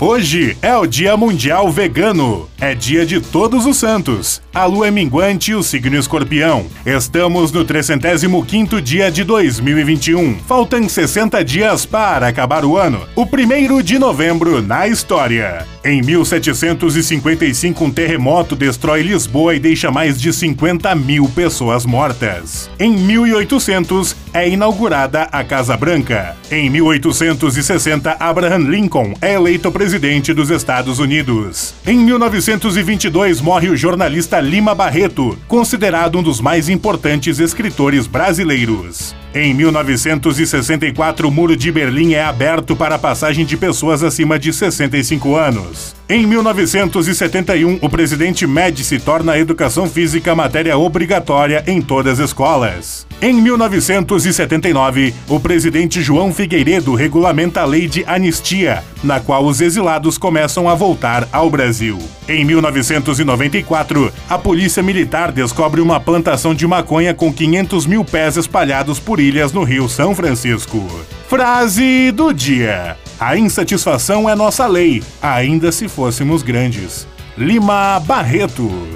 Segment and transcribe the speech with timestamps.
[0.00, 2.48] Hoje é o Dia Mundial Vegano.
[2.60, 4.40] É dia de Todos os Santos.
[4.54, 6.66] A lua é minguante e o signo escorpião.
[6.86, 10.36] Estamos no 35 dia de 2021.
[10.46, 13.00] Faltam 60 dias para acabar o ano.
[13.16, 15.66] O primeiro de novembro na história.
[15.84, 22.68] Em 1755, um terremoto destrói Lisboa e deixa mais de 50 mil pessoas mortas.
[22.78, 26.36] Em 1800, é inaugurada a Casa Branca.
[26.50, 29.87] Em 1860, Abraham Lincoln é eleito presidente
[30.34, 31.74] dos Estados Unidos.
[31.86, 39.14] Em 1922, morre o jornalista Lima Barreto, considerado um dos mais importantes escritores brasileiros.
[39.34, 44.52] Em 1964, o Muro de Berlim é aberto para a passagem de pessoas acima de
[44.54, 45.94] 65 anos.
[46.08, 53.06] Em 1971, o presidente Médici torna a educação física matéria obrigatória em todas as escolas.
[53.20, 60.16] Em 1979, o presidente João Figueiredo regulamenta a lei de anistia, na qual os exilados
[60.16, 61.98] começam a voltar ao Brasil.
[62.26, 68.98] Em 1994, a polícia militar descobre uma plantação de maconha com 500 mil pés espalhados
[68.98, 70.86] por ilhas no Rio São Francisco.
[71.28, 77.06] Frase do dia: A insatisfação é nossa lei, ainda se fôssemos grandes.
[77.36, 78.87] Lima Barreto.